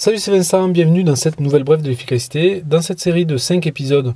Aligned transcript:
Salut, 0.00 0.18
c'est 0.18 0.30
Vincent, 0.30 0.68
bienvenue 0.68 1.02
dans 1.02 1.16
cette 1.16 1.40
nouvelle 1.40 1.64
brève 1.64 1.82
de 1.82 1.88
l'efficacité. 1.88 2.62
Dans 2.64 2.80
cette 2.80 3.00
série 3.00 3.26
de 3.26 3.36
5 3.36 3.66
épisodes 3.66 4.14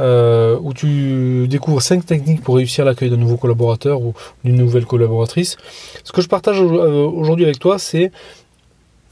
euh, 0.00 0.58
où 0.60 0.74
tu 0.74 1.46
découvres 1.46 1.80
5 1.80 2.04
techniques 2.04 2.42
pour 2.42 2.56
réussir 2.56 2.84
l'accueil 2.84 3.10
d'un 3.10 3.16
nouveau 3.16 3.36
collaborateur 3.36 4.02
ou 4.02 4.12
d'une 4.42 4.56
nouvelle 4.56 4.86
collaboratrice, 4.86 5.56
ce 6.02 6.10
que 6.10 6.20
je 6.20 6.26
partage 6.26 6.60
euh, 6.60 7.06
aujourd'hui 7.06 7.44
avec 7.44 7.60
toi, 7.60 7.78
c'est 7.78 8.10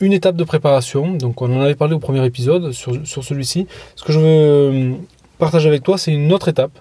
une 0.01 0.13
étape 0.13 0.35
de 0.35 0.43
préparation. 0.43 1.13
Donc 1.13 1.41
on 1.41 1.57
en 1.57 1.61
avait 1.61 1.77
parlé 1.77 1.95
au 1.95 2.01
premier 2.01 2.27
épisode 2.27 2.73
sur, 2.73 2.97
celui-ci. 3.07 3.69
Ce 3.95 4.03
que 4.03 4.13
je 4.13 4.19
veux 4.19 4.27
euh, 4.27 4.93
partager 5.39 5.69
avec 5.69 5.85
toi, 5.85 5.99
c'est 5.99 6.13
une 6.13 6.33
autre 6.33 6.49
étape. 6.49 6.73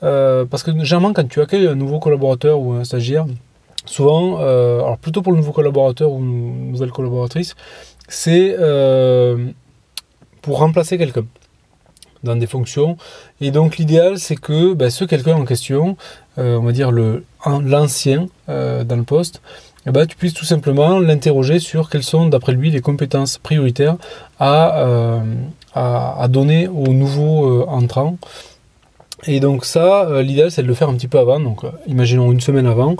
parce 0.00 0.62
que 0.62 0.70
généralement, 0.84 1.12
quand 1.12 1.28
tu 1.28 1.40
accueilles 1.40 1.66
un 1.66 1.74
nouveau 1.74 1.98
collaborateur 1.98 2.60
ou 2.60 2.74
un 2.74 2.84
stagiaire, 2.84 3.26
souvent, 3.84 4.38
alors 4.38 4.98
plutôt 4.98 5.22
pour 5.22 5.32
le 5.32 5.38
nouveau 5.38 5.50
collaborateur 5.50 6.12
ou 6.12 6.20
une 6.20 6.70
nouvelle 6.70 6.92
collaboratrice, 6.92 7.56
c'est 8.08 8.56
euh, 8.58 9.46
pour 10.42 10.58
remplacer 10.58 10.98
quelqu'un 10.98 11.26
dans 12.22 12.36
des 12.36 12.46
fonctions. 12.46 12.96
Et 13.40 13.50
donc 13.50 13.76
l'idéal, 13.76 14.18
c'est 14.18 14.36
que 14.36 14.74
ben, 14.74 14.90
ce 14.90 15.04
quelqu'un 15.04 15.36
en 15.36 15.44
question, 15.44 15.96
euh, 16.38 16.56
on 16.56 16.62
va 16.62 16.72
dire 16.72 16.90
l'ancien 16.90 18.28
euh, 18.48 18.84
dans 18.84 18.96
le 18.96 19.04
poste, 19.04 19.40
eh 19.86 19.90
ben, 19.90 20.06
tu 20.06 20.16
puisses 20.16 20.34
tout 20.34 20.44
simplement 20.44 20.98
l'interroger 20.98 21.60
sur 21.60 21.88
quelles 21.88 22.02
sont, 22.02 22.26
d'après 22.26 22.52
lui, 22.52 22.70
les 22.70 22.80
compétences 22.80 23.38
prioritaires 23.38 23.96
à, 24.40 25.22
à, 25.74 26.28
donner 26.28 26.66
aux 26.66 26.92
nouveaux 26.92 27.62
entrants. 27.68 28.18
Et 29.28 29.38
donc 29.38 29.64
ça, 29.64 30.22
l'idéal, 30.22 30.50
c'est 30.50 30.62
de 30.62 30.66
le 30.66 30.74
faire 30.74 30.88
un 30.88 30.94
petit 30.94 31.06
peu 31.06 31.20
avant. 31.20 31.38
Donc 31.38 31.62
imaginons 31.86 32.32
une 32.32 32.40
semaine 32.40 32.66
avant, 32.66 32.96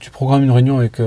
tu 0.00 0.10
programmes 0.10 0.44
une 0.44 0.50
réunion 0.50 0.78
avec 0.78 0.98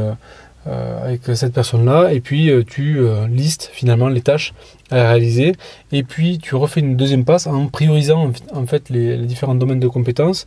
euh, 0.68 1.04
avec 1.04 1.22
cette 1.34 1.54
personne-là, 1.54 2.14
et 2.14 2.20
puis 2.20 2.52
euh, 2.52 2.64
tu 2.64 3.00
euh, 3.00 3.26
listes 3.28 3.72
finalement 3.74 4.10
les 4.10 4.22
tâches 4.22 4.54
à 4.92 5.10
réaliser, 5.10 5.56
et 5.92 6.04
puis 6.04 6.38
tu 6.38 6.54
refais 6.54 6.82
une 6.82 6.96
deuxième 6.96 7.26
passe 7.26 7.48
en 7.48 7.66
priorisant 7.66 8.32
en 8.54 8.66
fait 8.68 8.92
les, 8.92 9.18
différents 9.18 9.56
domaines 9.56 9.80
de 9.80 9.88
compétences, 9.88 10.46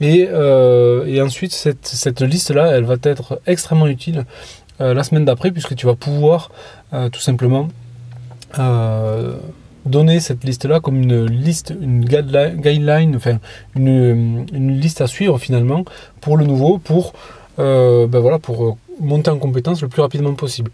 et, 0.00 0.22
et 0.22 1.22
ensuite 1.22 1.52
cette, 1.52 1.86
cette 1.86 2.22
liste-là, 2.22 2.72
elle 2.72 2.82
va 2.82 2.96
être 3.04 3.40
extrêmement 3.46 3.86
utile 3.86 4.24
la 4.80 5.04
semaine 5.04 5.24
d'après, 5.24 5.52
puisque 5.52 5.76
tu 5.76 5.86
vas 5.86 5.94
pouvoir 5.94 6.50
tout 7.12 7.20
simplement 7.20 7.68
donner 9.86 10.18
cette 10.18 10.42
liste-là 10.42 10.80
comme 10.80 11.00
une 11.00 11.26
liste, 11.26 11.72
une 11.80 12.04
guideline, 12.04 13.14
enfin 13.14 13.38
une, 13.76 14.44
une, 14.52 14.80
liste 14.80 15.00
à 15.02 15.06
suivre 15.06 15.38
finalement 15.38 15.84
pour 16.20 16.36
le 16.36 16.46
nouveau, 16.46 16.78
pour 16.78 17.12
ben 17.58 18.08
voilà, 18.08 18.40
pour 18.40 18.76
monter 19.02 19.30
en 19.30 19.38
compétence 19.38 19.82
le 19.82 19.88
plus 19.88 20.02
rapidement 20.02 20.34
possible. 20.34 20.70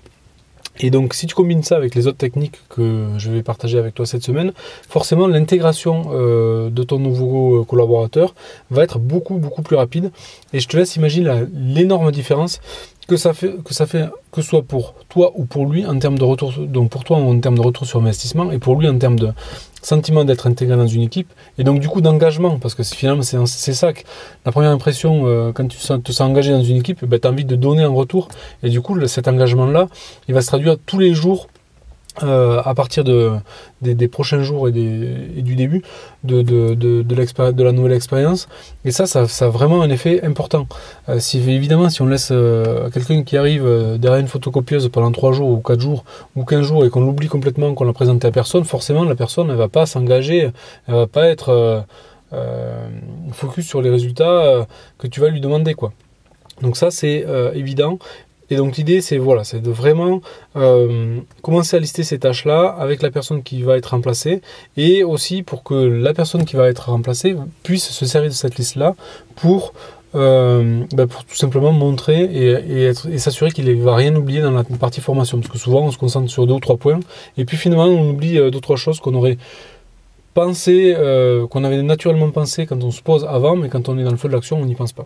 Et 0.80 0.90
donc, 0.90 1.14
si 1.14 1.26
tu 1.26 1.34
combines 1.34 1.62
ça 1.64 1.76
avec 1.76 1.94
les 1.94 2.06
autres 2.06 2.18
techniques 2.18 2.60
que 2.68 3.08
je 3.18 3.30
vais 3.30 3.42
partager 3.42 3.78
avec 3.78 3.94
toi 3.94 4.06
cette 4.06 4.22
semaine, 4.22 4.52
forcément, 4.88 5.26
l'intégration 5.26 6.10
euh, 6.12 6.70
de 6.70 6.82
ton 6.84 7.00
nouveau 7.00 7.64
collaborateur 7.64 8.34
va 8.70 8.84
être 8.84 9.00
beaucoup, 9.00 9.38
beaucoup 9.38 9.62
plus 9.62 9.76
rapide. 9.76 10.12
Et 10.52 10.60
je 10.60 10.68
te 10.68 10.76
laisse 10.76 10.94
imaginer 10.94 11.46
l'énorme 11.52 12.12
différence 12.12 12.60
que 13.08 13.16
ça 13.16 13.32
fait, 13.32 13.54
que 13.64 13.74
ça 13.74 13.86
fait, 13.86 14.04
que 14.30 14.42
soit 14.42 14.62
pour 14.62 14.94
toi 15.08 15.32
ou 15.34 15.46
pour 15.46 15.66
lui 15.66 15.84
en 15.86 15.98
termes 15.98 16.18
de 16.18 16.24
retour, 16.24 16.52
donc 16.58 16.90
pour 16.90 17.04
toi 17.04 17.16
en 17.16 17.40
termes 17.40 17.56
de 17.56 17.62
retour 17.62 17.86
sur 17.86 17.98
investissement 17.98 18.52
et 18.52 18.58
pour 18.58 18.78
lui 18.78 18.86
en 18.86 18.98
termes 18.98 19.18
de 19.18 19.30
sentiment 19.82 20.24
d'être 20.24 20.46
intégré 20.46 20.76
dans 20.76 20.86
une 20.86 21.02
équipe 21.02 21.32
et 21.58 21.64
donc 21.64 21.80
du 21.80 21.88
coup 21.88 22.00
d'engagement 22.00 22.58
parce 22.58 22.74
que 22.74 22.82
finalement 22.82 23.22
c'est 23.22 23.72
ça 23.72 23.92
que 23.92 24.00
la 24.44 24.52
première 24.52 24.70
impression 24.70 25.26
euh, 25.26 25.52
quand 25.52 25.66
tu 25.68 25.78
te 25.78 26.12
sens 26.12 26.20
engagé 26.20 26.52
dans 26.52 26.62
une 26.62 26.76
équipe, 26.76 27.04
ben, 27.04 27.18
tu 27.20 27.28
envie 27.28 27.44
de 27.44 27.56
donner 27.56 27.84
en 27.84 27.94
retour 27.94 28.28
et 28.62 28.70
du 28.70 28.80
coup 28.80 29.06
cet 29.06 29.28
engagement 29.28 29.66
là 29.66 29.88
il 30.28 30.34
va 30.34 30.40
se 30.40 30.48
traduire 30.48 30.76
tous 30.84 30.98
les 30.98 31.14
jours 31.14 31.48
euh, 32.22 32.60
à 32.64 32.74
partir 32.74 33.04
de, 33.04 33.32
des, 33.82 34.08
prochains 34.08 34.42
jours 34.42 34.68
et, 34.68 34.72
du 34.72 35.54
début 35.54 35.82
de, 36.24 36.42
de, 36.42 36.74
de, 36.74 37.02
de 37.02 37.62
la 37.62 37.72
nouvelle 37.72 37.92
expérience. 37.92 38.48
Et 38.84 38.90
ça, 38.90 39.06
ça, 39.06 39.20
a 39.20 39.48
vraiment 39.48 39.82
un 39.82 39.90
effet 39.90 40.22
important. 40.24 40.66
Euh, 41.08 41.18
si, 41.20 41.38
évidemment, 41.38 41.88
si 41.90 42.02
on 42.02 42.06
laisse 42.06 42.30
euh, 42.32 42.90
quelqu'un 42.90 43.22
qui 43.22 43.36
arrive 43.36 43.64
derrière 43.98 44.20
une 44.20 44.28
photocopieuse 44.28 44.88
pendant 44.88 45.12
3 45.12 45.32
jours 45.32 45.50
ou 45.50 45.58
4 45.58 45.80
jours 45.80 46.04
ou 46.36 46.44
15 46.44 46.62
jours 46.62 46.84
et 46.84 46.90
qu'on 46.90 47.00
l'oublie 47.00 47.28
complètement, 47.28 47.74
qu'on 47.74 47.84
l'a 47.84 47.92
présenté 47.92 48.26
à 48.26 48.30
personne, 48.30 48.64
forcément, 48.64 49.04
la 49.04 49.14
personne, 49.14 49.50
elle 49.50 49.56
va 49.56 49.68
pas 49.68 49.86
s'engager, 49.86 50.50
elle 50.86 50.94
va 50.94 51.06
pas 51.06 51.26
être 51.26 51.84
focus 53.32 53.66
sur 53.66 53.80
les 53.80 53.90
résultats 53.90 54.66
que 54.98 55.06
tu 55.06 55.20
vas 55.20 55.28
lui 55.28 55.40
demander. 55.40 55.74
quoi. 55.74 55.92
Donc 56.62 56.76
ça 56.76 56.90
c'est 56.90 57.24
évident 57.54 57.98
et 58.50 58.56
donc 58.56 58.76
l'idée 58.76 59.00
c'est 59.00 59.18
voilà, 59.18 59.44
c'est 59.44 59.60
de 59.60 59.70
vraiment 59.70 60.20
euh, 60.56 61.18
commencer 61.42 61.76
à 61.76 61.80
lister 61.80 62.02
ces 62.02 62.18
tâches-là 62.18 62.76
avec 62.78 63.02
la 63.02 63.10
personne 63.10 63.42
qui 63.42 63.62
va 63.62 63.76
être 63.76 63.86
remplacée 63.86 64.40
et 64.76 65.04
aussi 65.04 65.42
pour 65.42 65.62
que 65.62 65.74
la 65.74 66.14
personne 66.14 66.44
qui 66.44 66.56
va 66.56 66.68
être 66.68 66.90
remplacée 66.90 67.36
puisse 67.62 67.88
se 67.88 68.06
servir 68.06 68.30
de 68.30 68.34
cette 68.34 68.56
liste-là 68.56 68.94
pour 69.36 69.72
euh, 70.14 70.84
pour 71.10 71.24
tout 71.26 71.36
simplement 71.36 71.70
montrer 71.70 72.22
et, 72.22 72.84
et, 72.86 73.18
s'assurer 73.18 73.50
qu'il 73.50 73.66
ne 73.66 73.82
va 73.82 73.94
rien 73.94 74.16
oublier 74.16 74.40
dans 74.40 74.52
la 74.52 74.64
partie 74.64 75.02
formation. 75.02 75.38
Parce 75.38 75.52
que 75.52 75.58
souvent 75.58 75.82
on 75.82 75.90
se 75.90 75.98
concentre 75.98 76.30
sur 76.30 76.46
deux 76.46 76.54
ou 76.54 76.60
trois 76.60 76.78
points 76.78 77.00
et 77.36 77.44
puis 77.44 77.58
finalement 77.58 77.84
on 77.84 78.10
oublie 78.10 78.38
euh, 78.38 78.50
deux 78.50 78.58
ou 78.58 78.62
trois 78.62 78.76
choses 78.76 79.00
qu'on 79.00 79.14
aurait 79.14 79.36
pensé, 80.32 80.94
qu'on 81.50 81.64
avait 81.64 81.82
naturellement 81.82 82.30
pensé 82.30 82.64
quand 82.64 82.84
on 82.84 82.92
se 82.92 83.02
pose 83.02 83.24
avant, 83.24 83.56
mais 83.56 83.68
quand 83.68 83.88
on 83.88 83.98
est 83.98 84.04
dans 84.04 84.12
le 84.12 84.16
feu 84.16 84.28
de 84.28 84.34
l'action, 84.34 84.56
on 84.60 84.66
n'y 84.66 84.76
pense 84.76 84.92
pas. 84.92 85.04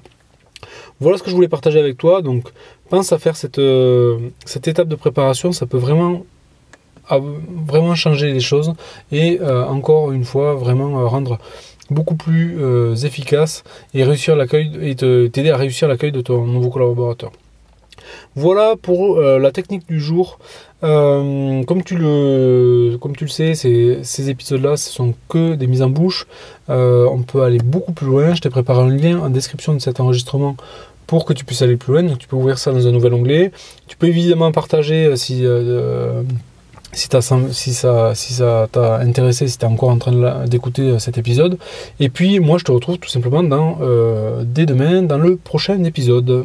Voilà 1.03 1.19
ce 1.19 1.25
que 1.25 1.31
je 1.31 1.35
voulais 1.35 1.49
partager 1.49 1.81
avec 1.81 1.99
toi. 1.99 2.23
Donc, 2.23 2.45
pense 2.93 3.11
à 3.11 3.19
faire 3.19 3.37
cette, 3.37 3.59
euh, 3.59 4.19
étape 4.67 4.87
de 4.87 4.97
préparation. 4.97 5.51
Ça 5.51 5.65
peut 5.65 5.79
vraiment, 5.79 6.25
vraiment 7.67 7.95
changer 7.95 8.33
les 8.33 8.41
choses 8.41 8.75
et 9.11 9.41
euh, 9.41 9.65
encore 9.65 10.13
une 10.13 10.25
fois, 10.25 10.55
vraiment 10.55 11.01
euh, 11.01 11.07
rendre 11.07 11.39
beaucoup 11.91 12.15
plus 12.15 12.59
efficace 13.05 13.65
et 13.93 14.05
réussir 14.05 14.37
l'accueil 14.37 14.71
et 14.81 14.95
t'aider 14.95 15.51
à 15.51 15.57
réussir 15.57 15.89
l'accueil 15.89 16.13
de 16.13 16.21
ton 16.21 16.47
nouveau 16.47 16.71
collaborateur. 16.71 17.33
Voilà 18.35 18.77
pour 18.81 19.21
la 19.21 19.51
technique 19.51 19.87
du 19.87 20.01
jour. 20.01 20.39
comme, 20.81 21.83
tu 21.85 21.97
le, 21.99 22.97
comme 23.01 23.15
tu 23.15 23.25
le 23.25 23.31
sais, 23.31 23.55
ces, 23.55 24.31
épisodes-là, 24.31 24.77
ce 24.79 24.91
sont 24.91 25.15
que 25.29 25.55
des 25.55 25.67
mises 25.67 25.83
en 25.83 25.91
bouche. 25.91 26.27
on 26.69 27.23
peut 27.31 27.43
aller 27.43 27.59
beaucoup 27.59 27.93
plus 27.93 28.07
loin. 28.07 28.35
Je 28.35 28.41
t'ai 28.41 28.51
préparé 28.51 28.81
un 28.81 28.95
lien 28.97 29.19
en 29.19 29.29
description 29.29 29.75
de 29.75 29.81
cet 29.81 30.01
enregistrement 30.01 30.57
pour 31.13 31.27
que 31.27 31.35
tu 31.35 31.45
puisses 31.45 31.61
aller 31.61 31.77
plus 31.77 31.93
loin. 31.93 32.03
Donc 32.05 32.17
tu 32.17 32.27
peux 32.27 32.37
ouvrir 32.37 32.57
ça 32.57 32.73
dans 32.73 32.87
un 32.87 32.91
nouvel 32.91 33.13
onglet. 33.13 33.53
Tu 33.87 33.99
peux 33.99 34.07
évidemment 34.07 34.51
partager 34.51 35.05
euh, 35.05 35.15
si, 35.15 35.45
euh, 35.45 36.23
si, 36.95 37.07
si 37.51 37.75
ça 37.75 38.15
si 38.15 38.33
ça 38.33 38.67
t'a 38.73 38.97
intéressé, 38.97 39.47
si 39.47 39.59
tu 39.59 39.67
es 39.67 39.69
encore 39.69 39.91
en 39.91 39.99
train 39.99 40.47
d'écouter 40.47 40.81
euh, 40.81 40.99
cet 40.99 41.19
épisode. 41.19 41.59
Et 42.01 42.09
puis 42.09 42.41
moi 42.41 42.57
je 42.57 42.65
te 42.65 42.73
retrouve 42.73 42.97
tout 42.97 43.11
simplement 43.11 43.43
dans, 43.43 43.77
dès 44.43 44.65
demain 44.65 45.03
dans 45.03 45.19
le 45.19 45.37
prochain 45.37 45.85
épisode. 45.85 46.45